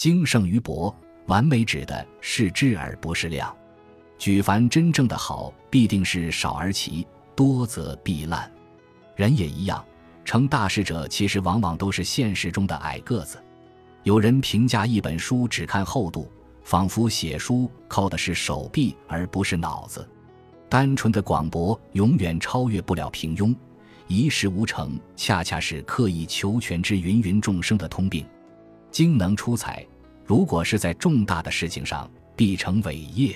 [0.00, 0.96] 精胜于博，
[1.26, 3.54] 完美指的是质而不是量。
[4.16, 8.50] 举凡真正的好，必定是少而齐，多则必烂。
[9.14, 9.84] 人也一样，
[10.24, 13.36] 成大事者其实往往都是现实中的矮个子。
[14.02, 16.32] 有人评价一本书只看厚度，
[16.64, 20.08] 仿佛写书靠的是手臂而不是脑子。
[20.70, 23.54] 单纯的广博永远超越不了平庸，
[24.06, 28.26] 一事无成恰恰是刻意求全之芸芸众生的通病。
[28.90, 29.86] 精能出彩，
[30.30, 33.34] 如果是在重大的事情上，必成伟业。